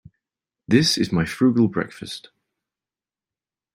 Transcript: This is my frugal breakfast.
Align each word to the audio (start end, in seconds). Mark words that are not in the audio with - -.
This 0.67 0.97
is 0.97 1.11
my 1.11 1.25
frugal 1.25 1.67
breakfast. 1.67 2.29